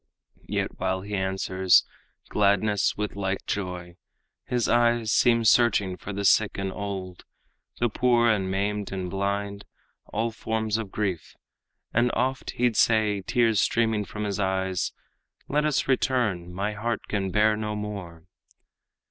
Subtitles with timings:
[0.47, 1.85] Yet while he answers
[2.29, 3.97] gladness with like joy,
[4.45, 7.23] His eyes seem searching for the sick and old,
[7.79, 9.63] The poor, and maimed, and blind
[10.07, 11.35] all forms of grief,
[11.93, 14.91] And oft he'd say, tears streaming from his eyes,
[15.47, 18.25] 'Let us return; my heart can bear no more.'